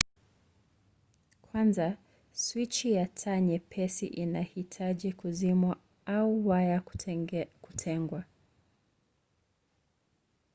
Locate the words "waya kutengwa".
6.47-8.23